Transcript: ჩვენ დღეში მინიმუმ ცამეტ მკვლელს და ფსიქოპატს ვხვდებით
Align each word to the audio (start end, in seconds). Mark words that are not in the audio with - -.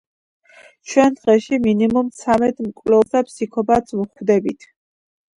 ჩვენ 0.91 1.17
დღეში 1.17 1.59
მინიმუმ 1.65 2.07
ცამეტ 2.21 2.63
მკვლელს 2.67 3.11
და 3.17 3.21
ფსიქოპატს 3.27 3.95
ვხვდებით 3.99 4.67